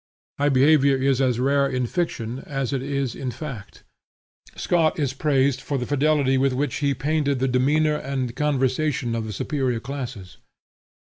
[0.39, 3.83] High behavior is as rare in fiction as it is in fact.
[4.55, 9.25] Scott is praised for the fidelity with which he painted the demeanor and conversation of
[9.27, 10.37] the superior classes.